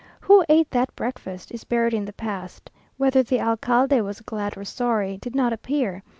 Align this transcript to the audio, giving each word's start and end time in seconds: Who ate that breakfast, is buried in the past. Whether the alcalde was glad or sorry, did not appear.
Who 0.21 0.43
ate 0.49 0.71
that 0.71 0.95
breakfast, 0.95 1.51
is 1.51 1.63
buried 1.63 1.93
in 1.93 2.05
the 2.05 2.11
past. 2.13 2.71
Whether 2.97 3.21
the 3.21 3.39
alcalde 3.39 4.01
was 4.01 4.21
glad 4.21 4.57
or 4.57 4.65
sorry, 4.65 5.17
did 5.17 5.35
not 5.35 5.53
appear. 5.53 6.01